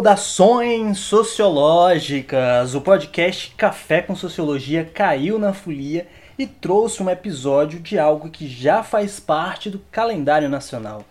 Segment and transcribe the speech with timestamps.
[0.00, 2.74] Saudações sociológicas!
[2.74, 8.48] O podcast Café com Sociologia caiu na folia e trouxe um episódio de algo que
[8.48, 11.04] já faz parte do calendário nacional.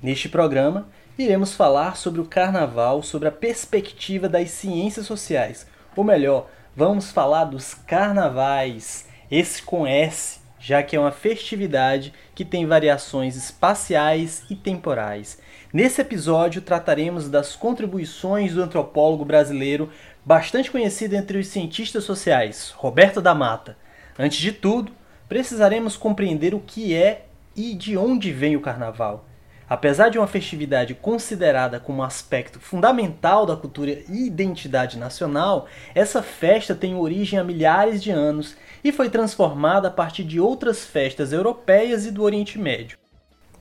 [0.00, 0.86] Neste programa,
[1.18, 5.66] iremos falar sobre o carnaval, sobre a perspectiva das ciências sociais.
[5.96, 9.08] Ou melhor, vamos falar dos carnavais.
[9.28, 15.38] Esse com S, já que é uma festividade que tem variações espaciais e temporais.
[15.72, 19.88] Nesse episódio trataremos das contribuições do antropólogo brasileiro
[20.24, 23.78] bastante conhecido entre os cientistas sociais, Roberto da Mata.
[24.18, 24.90] Antes de tudo,
[25.28, 29.24] precisaremos compreender o que é e de onde vem o carnaval.
[29.68, 36.22] Apesar de uma festividade considerada como um aspecto fundamental da cultura e identidade nacional, essa
[36.22, 41.32] festa tem origem há milhares de anos e foi transformada a partir de outras festas
[41.32, 42.96] europeias e do Oriente Médio.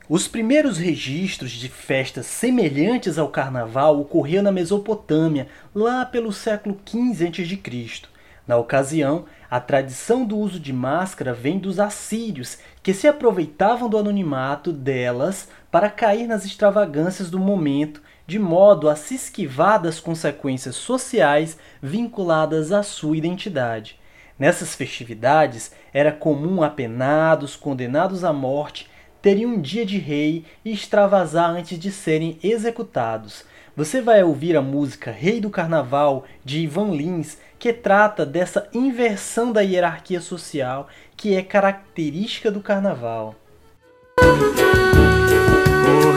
[0.08, 7.30] Os primeiros registros de festas semelhantes ao carnaval ocorreram na Mesopotâmia, lá pelo século XV
[7.30, 8.02] a.C.
[8.48, 13.98] Na ocasião, a tradição do uso de máscara vem dos assírios, que se aproveitavam do
[13.98, 20.74] anonimato delas para cair nas extravagâncias do momento, de modo a se esquivar das consequências
[20.78, 24.00] sociais vinculadas à sua identidade.
[24.40, 28.90] Nessas festividades, era comum apenados, condenados à morte
[29.22, 33.44] teriam um dia de rei e extravasar antes de serem executados.
[33.76, 39.52] Você vai ouvir a música Rei do Carnaval de Ivan Lins, que trata dessa inversão
[39.52, 43.36] da hierarquia social que é característica do carnaval.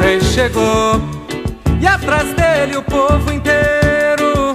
[0.08, 1.02] Rei chegou
[1.82, 4.54] e atrás dele o povo inteiro.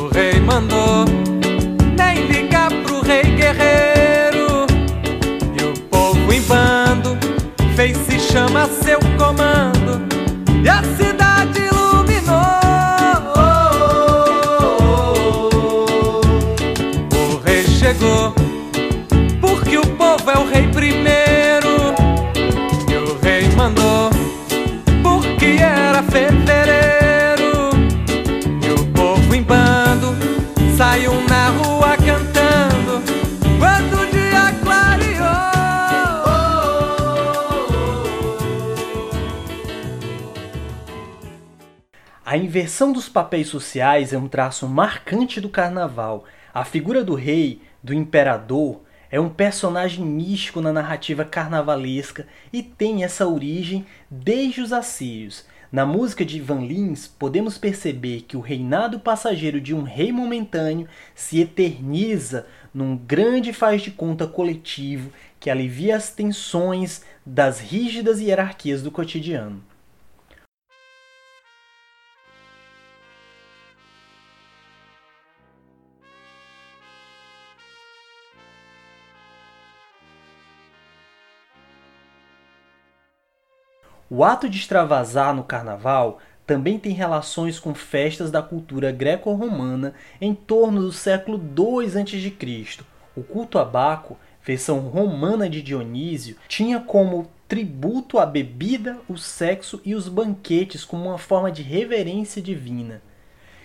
[0.00, 1.04] O rei mandou
[1.96, 4.66] nem ligar pro rei guerreiro
[5.56, 7.16] e o povo em bando
[7.76, 10.02] fez se chama seu comando
[10.64, 12.34] e a cidade iluminou.
[17.14, 18.34] O rei chegou
[19.40, 21.01] porque o povo é o rei primeiro
[42.32, 46.24] A inversão dos papéis sociais é um traço marcante do carnaval.
[46.54, 53.04] A figura do rei, do imperador, é um personagem místico na narrativa carnavalesca e tem
[53.04, 55.44] essa origem desde os assírios.
[55.70, 60.88] Na música de Van Lins, podemos perceber que o reinado passageiro de um rei momentâneo
[61.14, 68.82] se eterniza num grande faz de conta coletivo que alivia as tensões das rígidas hierarquias
[68.82, 69.62] do cotidiano.
[84.14, 90.34] O ato de extravasar no carnaval também tem relações com festas da cultura greco-romana em
[90.34, 92.84] torno do século II a.C.
[93.16, 99.80] O culto a Baco, versão romana de Dionísio, tinha como tributo a bebida, o sexo
[99.82, 103.00] e os banquetes como uma forma de reverência divina.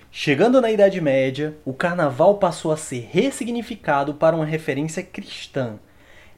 [0.09, 5.77] Chegando na Idade Média, o carnaval passou a ser ressignificado para uma referência cristã.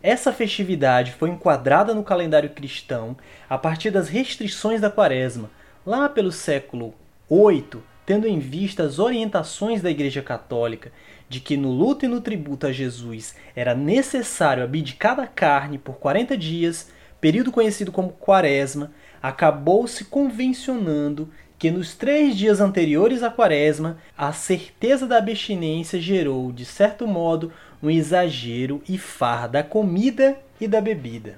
[0.01, 3.17] Essa festividade foi enquadrada no calendário cristão
[3.49, 5.49] a partir das restrições da Quaresma,
[5.85, 6.93] lá pelo século
[7.29, 10.91] VIII, tendo em vista as orientações da Igreja Católica
[11.27, 15.97] de que no luto e no tributo a Jesus era necessário abdicar da carne por
[15.97, 18.91] 40 dias, período conhecido como Quaresma,
[19.21, 21.29] acabou-se convencionando
[21.59, 27.51] que nos três dias anteriores à Quaresma, a certeza da abstinência gerou, de certo modo,
[27.81, 31.37] um exagero e farra da comida e da bebida.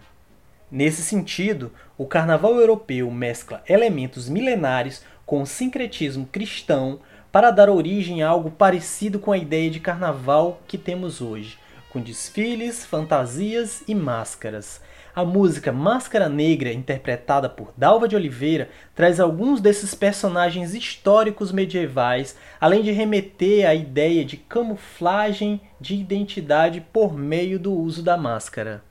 [0.71, 6.99] Nesse sentido, o carnaval europeu mescla elementos milenares com o sincretismo cristão
[7.31, 11.57] para dar origem a algo parecido com a ideia de carnaval que temos hoje,
[11.89, 14.81] com desfiles, fantasias e máscaras.
[15.13, 22.37] A música Máscara Negra, interpretada por Dalva de Oliveira, traz alguns desses personagens históricos medievais,
[22.61, 28.81] além de remeter à ideia de camuflagem de identidade por meio do uso da máscara.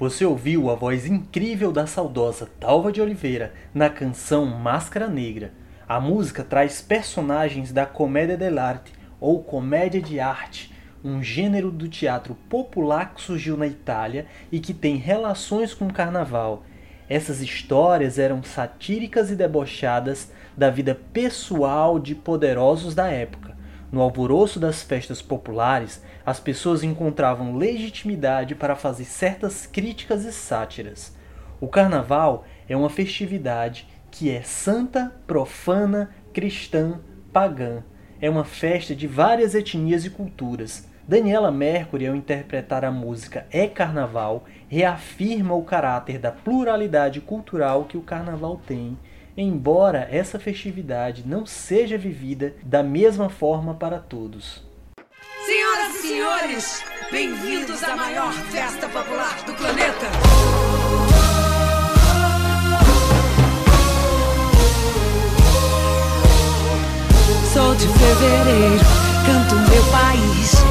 [0.00, 5.52] Você ouviu a voz incrível da saudosa Dalva de Oliveira na canção Máscara Negra.
[5.86, 10.74] A música traz personagens da comédia dell'arte ou comédia de arte,
[11.04, 15.92] um gênero do teatro popular que surgiu na Itália e que tem relações com o
[15.92, 16.64] carnaval.
[17.06, 23.54] Essas histórias eram satíricas e debochadas da vida pessoal de poderosos da época.
[23.92, 31.12] No alvoroço das festas populares, as pessoas encontravam legitimidade para fazer certas críticas e sátiras.
[31.60, 37.00] O carnaval é uma festividade que é santa, profana, cristã,
[37.32, 37.82] pagã.
[38.20, 40.88] É uma festa de várias etnias e culturas.
[41.08, 47.96] Daniela Mercury, ao interpretar a música É Carnaval, reafirma o caráter da pluralidade cultural que
[47.96, 48.96] o carnaval tem
[49.36, 54.62] embora essa festividade não seja vivida da mesma forma para todos.
[55.46, 60.06] Senhoras e senhores, bem-vindos à maior festa popular do planeta.
[67.52, 68.84] Sou de fevereiro,
[69.26, 70.69] canto meu país.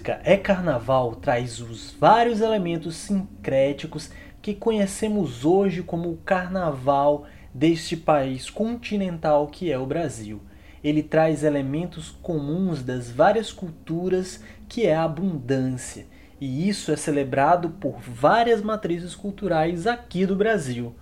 [0.00, 4.10] Música É Carnaval traz os vários elementos sincréticos
[4.40, 10.40] que conhecemos hoje como o carnaval deste país continental que é o Brasil.
[10.82, 16.06] Ele traz elementos comuns das várias culturas que é a abundância,
[16.40, 20.94] e isso é celebrado por várias matrizes culturais aqui do Brasil.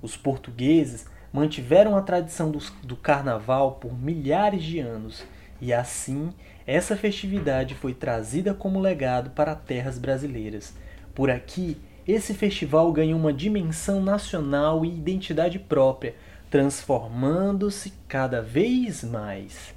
[0.00, 5.24] Os portugueses mantiveram a tradição do, do carnaval por milhares de anos
[5.64, 6.30] e assim
[6.66, 10.74] essa festividade foi trazida como legado para terras brasileiras.
[11.14, 16.14] Por aqui, esse festival ganhou uma dimensão nacional e identidade própria,
[16.50, 19.74] transformando-se cada vez mais.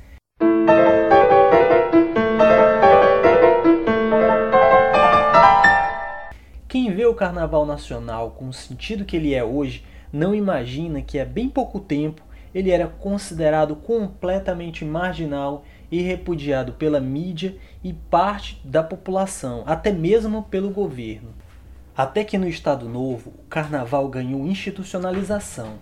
[6.67, 11.17] Quem vê o Carnaval Nacional com o sentido que ele é hoje, não imagina que
[11.17, 18.61] há bem pouco tempo ele era considerado completamente marginal e repudiado pela mídia e parte
[18.63, 21.29] da população, até mesmo pelo governo.
[21.95, 25.79] Até que no Estado Novo, o carnaval ganhou institucionalização.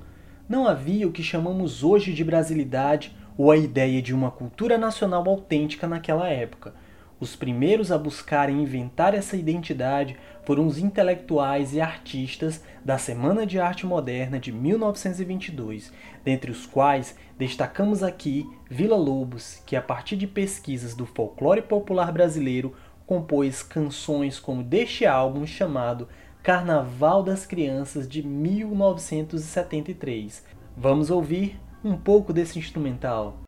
[0.47, 5.27] Não havia o que chamamos hoje de brasilidade ou a ideia de uma cultura nacional
[5.27, 6.73] autêntica naquela época.
[7.17, 13.57] Os primeiros a buscarem inventar essa identidade foram os intelectuais e artistas da Semana de
[13.57, 15.93] Arte Moderna de 1922,
[16.25, 22.11] dentre os quais destacamos aqui Vila Lobos, que a partir de pesquisas do folclore popular
[22.11, 22.73] brasileiro
[23.07, 26.09] compôs canções como deste álbum chamado
[26.43, 30.43] Carnaval das Crianças de 1973.
[30.75, 33.45] Vamos ouvir um pouco desse instrumental.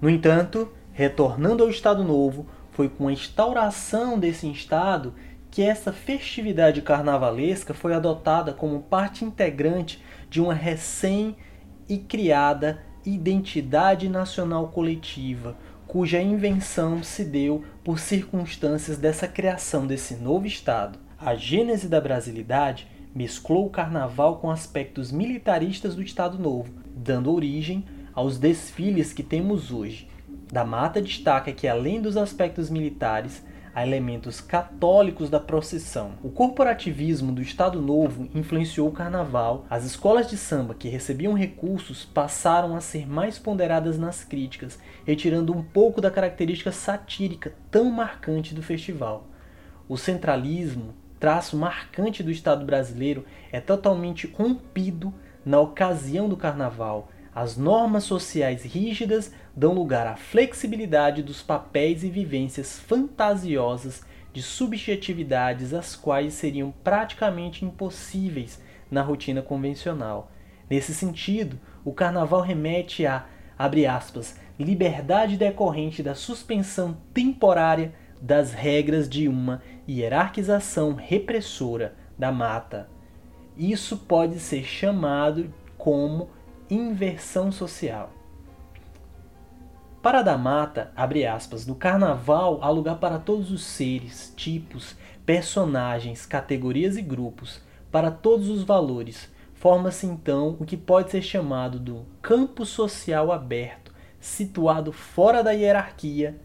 [0.00, 5.14] No entanto, retornando ao Estado Novo, foi com a instauração desse Estado
[5.50, 11.36] que essa festividade carnavalesca foi adotada como parte integrante de uma recém
[11.88, 20.46] e criada identidade nacional coletiva, cuja invenção se deu por circunstâncias dessa criação desse novo
[20.46, 20.98] Estado.
[21.18, 27.84] A gênese da brasilidade mesclou o carnaval com aspectos militaristas do Estado Novo, dando origem
[28.20, 30.06] aos desfiles que temos hoje.
[30.52, 33.42] Da Mata destaca que, além dos aspectos militares,
[33.74, 36.12] há elementos católicos da procissão.
[36.22, 39.64] O corporativismo do Estado Novo influenciou o carnaval.
[39.70, 45.56] As escolas de samba que recebiam recursos passaram a ser mais ponderadas nas críticas, retirando
[45.56, 49.28] um pouco da característica satírica tão marcante do festival.
[49.88, 55.10] O centralismo, traço marcante do Estado brasileiro, é totalmente rompido
[55.42, 62.10] na ocasião do carnaval as normas sociais rígidas dão lugar à flexibilidade dos papéis e
[62.10, 68.60] vivências fantasiosas de subjetividades as quais seriam praticamente impossíveis
[68.90, 70.30] na rotina convencional.
[70.68, 73.26] Nesse sentido, o carnaval remete a,
[73.58, 82.88] abre aspas, liberdade decorrente da suspensão temporária das regras de uma hierarquização repressora da mata.
[83.56, 86.28] Isso pode ser chamado como
[86.70, 88.12] inversão social.
[90.02, 94.96] Para da Mata, abre aspas, no carnaval há lugar para todos os seres, tipos,
[95.26, 97.60] personagens, categorias e grupos,
[97.90, 99.30] para todos os valores.
[99.52, 106.40] Forma-se então o que pode ser chamado do campo social aberto, situado fora da hierarquia,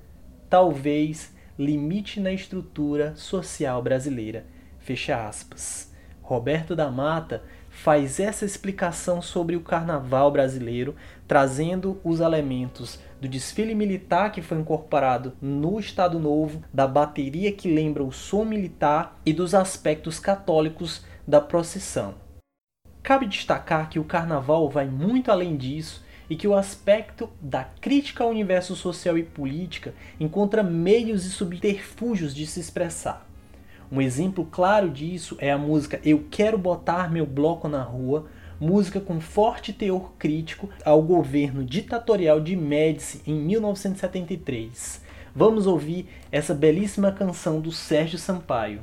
[0.50, 4.46] talvez limite na estrutura social brasileira.
[4.80, 5.94] Fecha aspas.
[6.22, 7.44] Roberto da Mata
[7.76, 10.96] faz essa explicação sobre o carnaval brasileiro,
[11.28, 17.72] trazendo os elementos do desfile militar que foi incorporado no Estado Novo, da bateria que
[17.72, 22.16] lembra o som militar e dos aspectos católicos da procissão.
[23.04, 28.24] Cabe destacar que o carnaval vai muito além disso e que o aspecto da crítica
[28.24, 33.25] ao universo social e política encontra meios e subterfúgios de se expressar.
[33.96, 38.26] Um exemplo claro disso é a música Eu Quero Botar Meu Bloco na Rua,
[38.60, 45.02] música com forte teor crítico ao governo ditatorial de Médici em 1973.
[45.34, 48.82] Vamos ouvir essa belíssima canção do Sérgio Sampaio.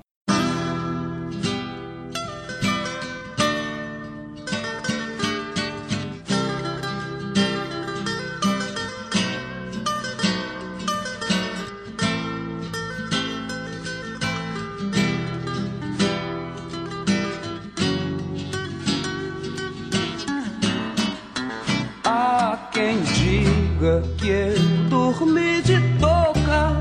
[24.16, 26.76] Que eu dormi de toca,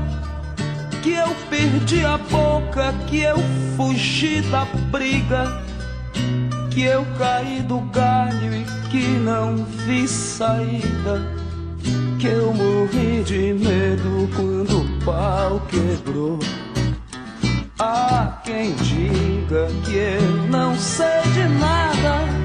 [1.02, 3.36] que eu perdi a boca, que eu
[3.76, 5.62] fugi da briga,
[6.70, 11.20] que eu caí do galho e que não vi saída,
[12.18, 16.38] que eu morri de medo quando o pau quebrou.
[17.78, 22.41] Há quem diga que eu não sei de nada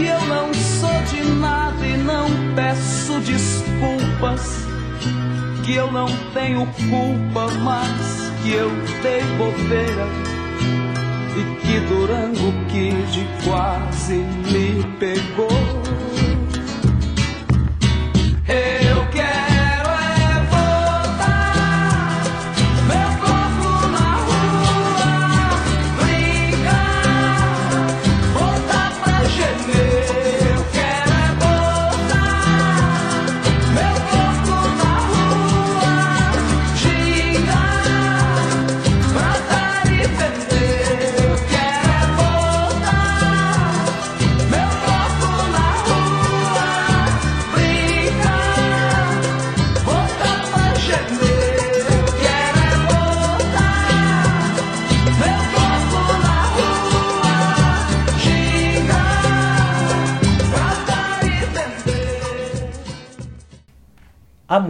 [0.00, 2.26] que eu não sou de nada e não
[2.56, 4.64] peço desculpas.
[5.62, 8.70] Que eu não tenho culpa, mas que eu
[9.02, 10.06] dei bobeira.
[11.36, 15.50] E que Durango Kid quase me pegou.
[18.48, 18.79] A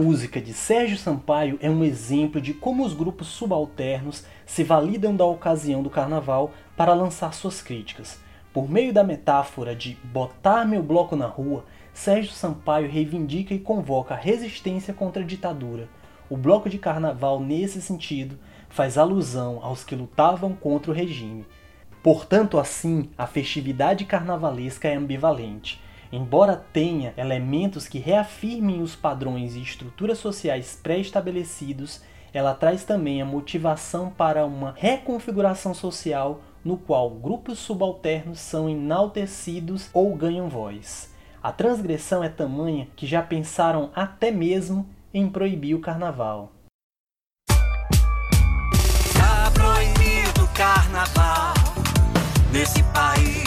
[0.01, 5.23] música de Sérgio Sampaio é um exemplo de como os grupos subalternos se validam da
[5.23, 8.19] ocasião do carnaval para lançar suas críticas.
[8.51, 14.15] Por meio da metáfora de botar meu bloco na rua, Sérgio Sampaio reivindica e convoca
[14.15, 15.87] a resistência contra a ditadura.
[16.27, 18.39] O bloco de carnaval, nesse sentido,
[18.69, 21.45] faz alusão aos que lutavam contra o regime.
[22.01, 25.79] Portanto, assim, a festividade carnavalesca é ambivalente
[26.11, 32.01] Embora tenha elementos que reafirmem os padrões e estruturas sociais pré-estabelecidos,
[32.33, 39.89] ela traz também a motivação para uma reconfiguração social no qual grupos subalternos são enaltecidos
[39.93, 41.11] ou ganham voz.
[41.41, 46.51] A transgressão é tamanha que já pensaram até mesmo em proibir o carnaval.
[49.17, 51.53] Tá proibido carnaval
[52.51, 53.40] nesse país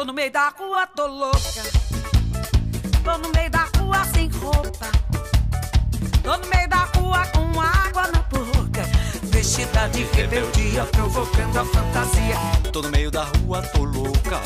[0.00, 1.62] Tô no meio da rua, tô louca.
[3.04, 4.86] Tô no meio da rua sem roupa.
[6.22, 8.82] Tô no meio da rua com água na boca.
[9.24, 12.34] Vestida de rebeldia, provocando a fantasia.
[12.72, 14.40] Tô no meio da rua, tô louca.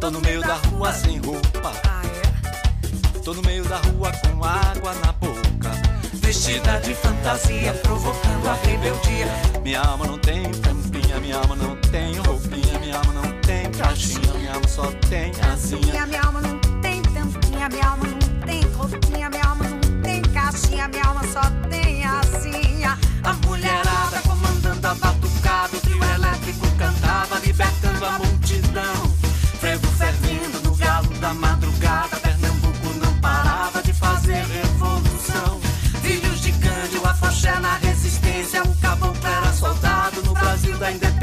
[0.00, 1.72] Tô no meio da rua sem roupa.
[1.86, 3.20] Ah, é?
[3.20, 5.70] Tô no meio da rua com água na boca.
[6.14, 9.28] Vestida de fantasia, provocando a rebeldia.
[9.62, 13.39] Minha alma não tem tampinha, minha alma não tem roupinha, minha alma não tem
[13.80, 15.80] caixinha, minha alma só tem assim.
[15.80, 20.88] Minha alma não tem tampinha, minha alma não tem roupinha, minha alma não tem caixinha,
[20.88, 22.84] minha alma só tem assim.
[22.84, 29.16] A mulherada comandando a batucada, o trio elétrico cantava, libertando a multidão.
[29.58, 35.60] Frevo fervindo no galo da madrugada, Pernambuco não parava de fazer revolução.
[36.02, 41.19] Filhos de Cândido, a na resistência, um caboclo era soldado no Brasil da independência.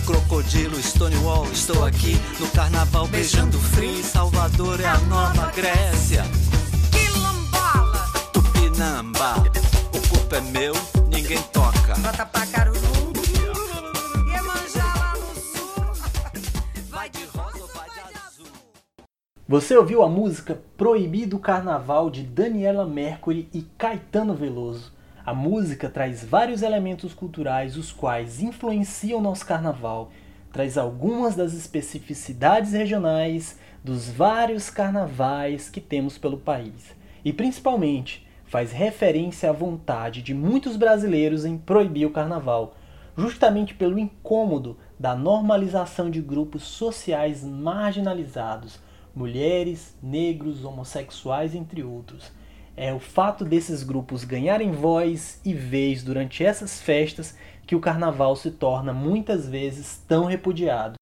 [0.00, 2.16] No crocodilo Stonewall estou aqui.
[2.38, 4.02] No carnaval beijando frio.
[4.02, 6.24] Salvador é a nova Grécia.
[6.90, 9.34] Quilombola, Tupinamba,
[9.94, 10.72] o corpo é meu,
[11.10, 11.94] ninguém toca.
[11.98, 12.80] bota pra Caruru.
[14.26, 15.84] Iemanjá lá no sul.
[16.88, 18.46] Vai de rosa ou vai de azul.
[19.46, 24.98] Você ouviu a música Proibido Carnaval de Daniela Mercury e Caetano Veloso.
[25.30, 30.10] A música traz vários elementos culturais os quais influenciam nosso carnaval,
[30.52, 38.72] traz algumas das especificidades regionais dos vários carnavais que temos pelo país e principalmente faz
[38.72, 42.74] referência à vontade de muitos brasileiros em proibir o carnaval,
[43.16, 48.80] justamente pelo incômodo da normalização de grupos sociais marginalizados,
[49.14, 52.32] mulheres, negros, homossexuais, entre outros.
[52.82, 58.34] É o fato desses grupos ganharem voz e vez durante essas festas que o carnaval
[58.34, 60.94] se torna muitas vezes tão repudiado.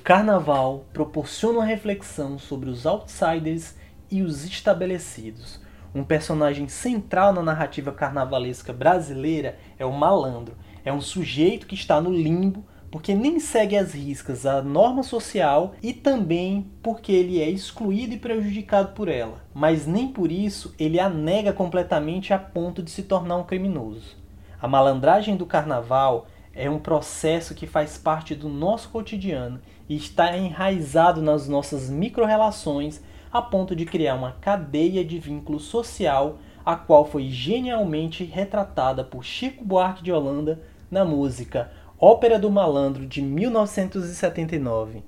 [0.00, 3.74] O carnaval proporciona uma reflexão sobre os outsiders
[4.08, 5.60] e os estabelecidos.
[5.92, 10.56] Um personagem central na narrativa carnavalesca brasileira é o malandro.
[10.84, 12.64] É um sujeito que está no limbo
[12.94, 18.18] porque nem segue as riscas a norma social e também porque ele é excluído e
[18.20, 19.42] prejudicado por ela.
[19.52, 24.16] Mas nem por isso ele a nega completamente a ponto de se tornar um criminoso.
[24.62, 30.36] A malandragem do carnaval é um processo que faz parte do nosso cotidiano e está
[30.38, 33.00] enraizado nas nossas microrrelações
[33.32, 39.24] a ponto de criar uma cadeia de vínculo social a qual foi genialmente retratada por
[39.24, 45.02] Chico Buarque de Holanda na música Ópera do Malandro de 1979.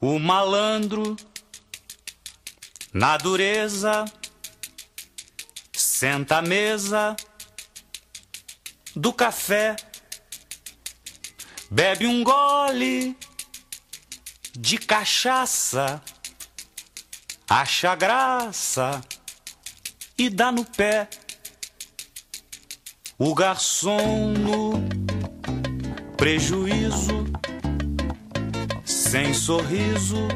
[0.00, 1.16] O malandro,
[2.92, 4.04] na dureza,
[5.72, 7.16] senta à mesa
[8.94, 9.74] do café,
[11.70, 13.16] bebe um gole
[14.52, 16.00] de cachaça,
[17.48, 19.00] acha graça
[20.16, 21.08] e dá no pé.
[23.18, 24.73] O garçom no
[26.24, 27.26] prejuízo,
[28.82, 30.26] sem sorriso,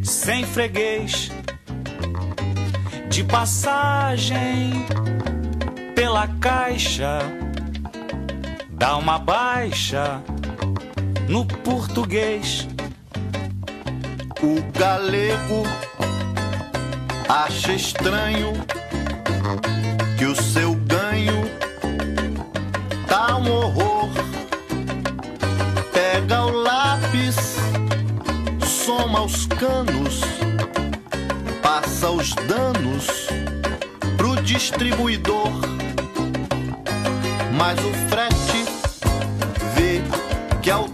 [0.00, 1.28] sem freguês,
[3.08, 4.74] de passagem
[5.96, 7.18] pela caixa,
[8.70, 10.22] dá uma baixa
[11.28, 12.68] no português.
[14.40, 15.64] O galego
[17.28, 18.52] acha estranho
[20.16, 20.63] que o seu
[29.04, 30.20] soma os canos,
[31.62, 33.06] passa os danos
[34.16, 35.50] pro distribuidor.
[37.52, 38.64] Mas o frete
[39.74, 40.00] vê
[40.62, 40.88] que ao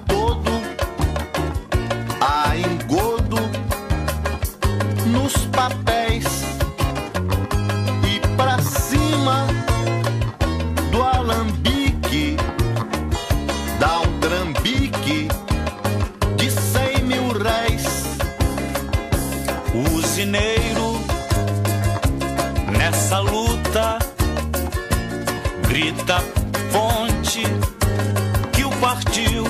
[27.40, 29.44] fonte que o partiu.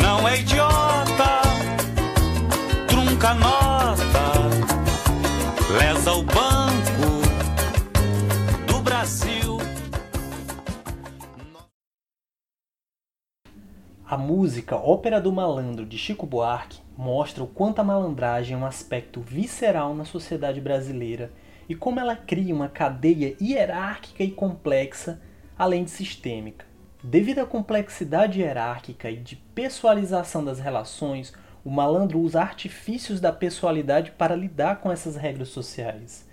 [0.00, 1.42] Não é idiota.
[2.88, 3.96] Trunca nota.
[5.78, 7.22] Lesa o banco
[8.66, 9.58] do Brasil.
[14.08, 18.64] A música Ópera do Malandro de Chico Buarque mostra o quanto a malandragem é um
[18.64, 21.32] aspecto visceral na sociedade brasileira
[21.68, 25.20] e como ela cria uma cadeia hierárquica e complexa,
[25.58, 26.66] além de sistêmica.
[27.02, 31.32] Devido à complexidade hierárquica e de pessoalização das relações,
[31.64, 36.28] o malandro usa artifícios da pessoalidade para lidar com essas regras sociais.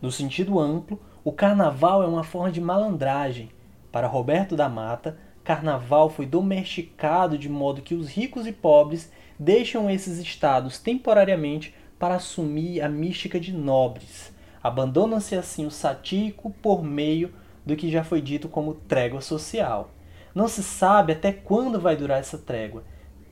[0.00, 3.50] No sentido amplo, o carnaval é uma forma de malandragem.
[3.90, 9.88] Para Roberto da Mata, carnaval foi domesticado de modo que os ricos e pobres deixam
[9.88, 14.32] esses estados temporariamente para assumir a mística de nobres.
[14.62, 17.32] Abandonam-se assim o satírico por meio
[17.66, 19.90] do que já foi dito como trégua social.
[20.32, 22.84] Não se sabe até quando vai durar essa trégua.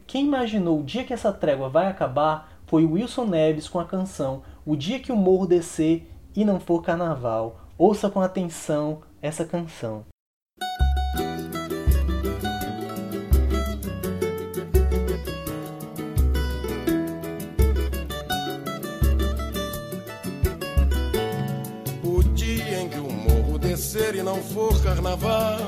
[0.07, 4.42] Quem imaginou o dia que essa trégua vai acabar foi Wilson Neves com a canção
[4.66, 7.61] O Dia que o Morro Descer e Não For Carnaval.
[7.79, 10.05] Ouça com atenção essa canção.
[24.05, 25.59] Descer e não for carnaval,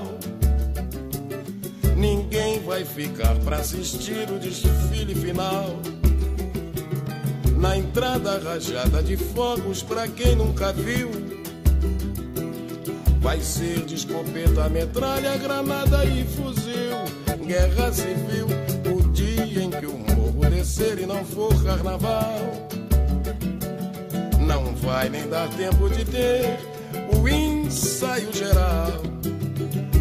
[2.66, 5.81] vai ficar para assistir o desfile final.
[7.57, 11.11] Na entrada rajada de fogos para quem nunca viu.
[13.20, 17.46] Vai ser de escopeta, metralha, granada e fuzil.
[17.46, 18.49] Guerra civil,
[18.94, 22.38] o dia em que o morro descer e não for carnaval.
[24.46, 26.76] Não vai nem dar tempo de ter
[27.27, 29.03] o ensaio geral.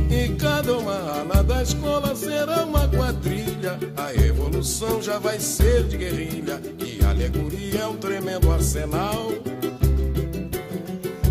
[0.09, 3.79] E cada uma ala da escola será uma quadrilha.
[3.97, 6.61] A evolução já vai ser de guerrilha.
[6.79, 9.31] E a alegoria é um tremendo arsenal.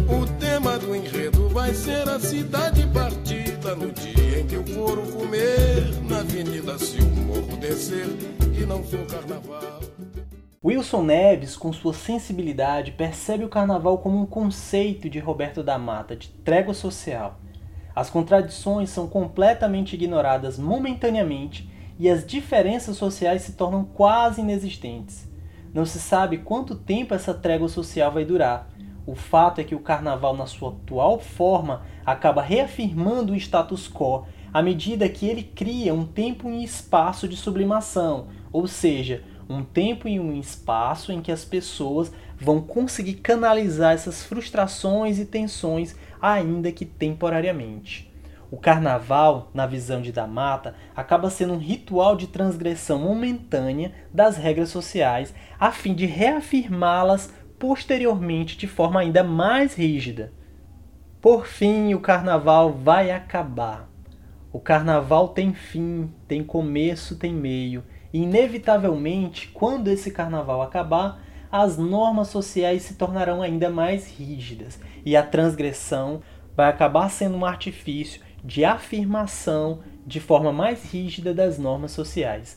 [0.09, 3.77] O tema do enredo vai ser a cidade partida.
[3.77, 8.09] No dia em que o couro comer na avenida, se o morro descer
[8.53, 9.94] e não for carnaval.
[10.67, 16.17] Wilson Neves, com sua sensibilidade, percebe o carnaval como um conceito de Roberto da Mata,
[16.17, 17.39] de trégua social.
[17.95, 25.31] As contradições são completamente ignoradas momentaneamente e as diferenças sociais se tornam quase inexistentes.
[25.75, 28.71] Não se sabe quanto tempo essa trégua social vai durar.
[29.07, 34.25] O fato é que o carnaval, na sua atual forma, acaba reafirmando o status quo
[34.51, 40.09] à medida que ele cria um tempo e espaço de sublimação, ou seja, um tempo
[40.09, 46.73] e um espaço em que as pessoas vão conseguir canalizar essas frustrações e tensões, ainda
[46.73, 48.13] que temporariamente.
[48.51, 54.37] O carnaval, na visão de Da Mata, acaba sendo um ritual de transgressão momentânea das
[54.37, 60.33] regras sociais, a fim de reafirmá-las posteriormente de forma ainda mais rígida.
[61.21, 63.89] Por fim, o carnaval vai acabar.
[64.53, 67.83] O carnaval tem fim, tem começo, tem meio
[68.15, 75.23] inevitavelmente, quando esse carnaval acabar, as normas sociais se tornarão ainda mais rígidas e a
[75.23, 76.23] transgressão
[76.57, 82.57] vai acabar sendo um artifício de afirmação de forma mais rígida das normas sociais.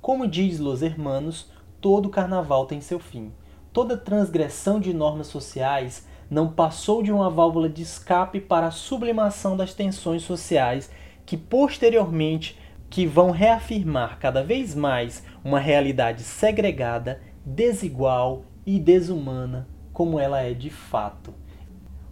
[0.00, 3.32] Como diz Los Hermanos, todo carnaval tem seu fim.
[3.72, 9.56] Toda transgressão de normas sociais não passou de uma válvula de escape para a sublimação
[9.56, 10.88] das tensões sociais
[11.26, 12.56] que posteriormente
[12.88, 20.52] que vão reafirmar cada vez mais uma realidade segregada, desigual e desumana como ela é
[20.52, 21.32] de fato.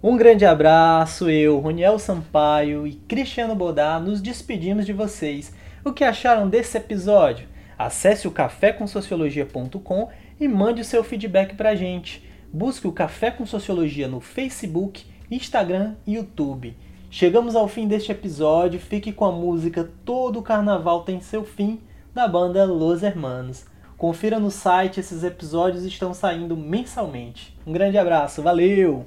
[0.03, 5.55] Um grande abraço, eu, Roniel Sampaio e Cristiano Bodá nos despedimos de vocês.
[5.85, 7.49] O que acharam desse episódio?
[7.79, 10.09] Acesse o cafécomsociologia.com
[10.41, 12.29] e mande o seu feedback pra gente.
[12.53, 16.77] Busque o Café com Sociologia no Facebook, Instagram e YouTube.
[17.15, 21.79] Chegamos ao fim deste episódio, fique com a música Todo Carnaval Tem Seu Fim,
[22.15, 23.67] da banda Los Hermanos.
[23.99, 27.55] Confira no site, esses episódios estão saindo mensalmente.
[27.67, 29.05] Um grande abraço, valeu!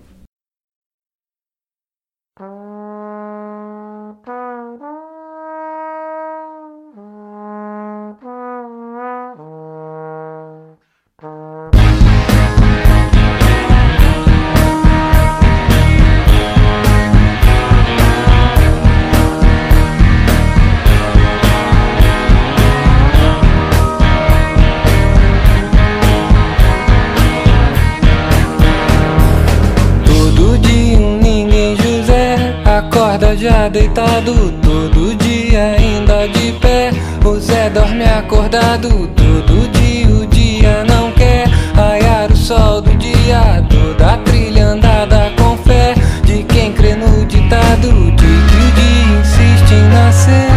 [33.96, 36.92] Já deitado todo dia ainda de pé.
[37.24, 40.08] O Zé dorme acordado todo dia.
[40.08, 43.64] O dia não quer raiar o sol do dia.
[43.70, 49.74] Toda trilha andada com fé de quem crê no ditado de que o dia insiste
[49.74, 50.50] em nascer.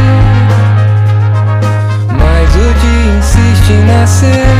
[2.10, 4.57] Mas o dia insiste em nascer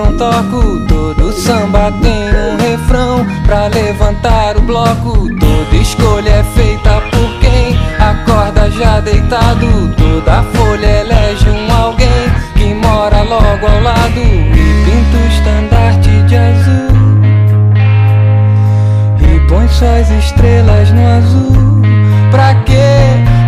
[0.00, 0.86] não toco.
[0.88, 5.28] Todo samba tem um refrão Pra levantar o bloco.
[5.38, 9.66] Toda escolha é feita por quem Acorda já deitado.
[9.96, 12.08] Toda folha elege um alguém
[12.54, 14.18] Que mora logo ao lado.
[14.18, 16.90] E pinta o estandarte de azul.
[19.20, 21.82] E põe só as estrelas no azul.
[22.30, 23.39] Pra que